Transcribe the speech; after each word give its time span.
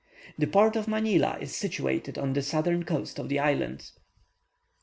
The 0.35 0.47
port 0.47 0.75
of 0.75 0.87
Manilla 0.87 1.37
is 1.39 1.55
situated 1.55 2.17
on 2.17 2.33
the 2.33 2.41
southern 2.41 2.85
coast 2.85 3.19
of 3.19 3.29
the 3.29 3.37
island. 3.37 3.91